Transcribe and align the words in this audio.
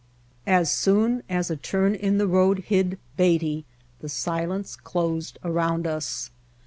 As 0.47 0.71
soon 0.71 1.21
as 1.29 1.51
a 1.51 1.55
turn 1.55 1.93
in 1.93 2.17
the 2.17 2.25
road 2.25 2.63
hid 2.65 2.97
Beatty 3.17 3.65
the 3.99 4.09
silence 4.09 4.75
closed 4.75 5.37
around 5.43 5.85
us. 5.85 6.31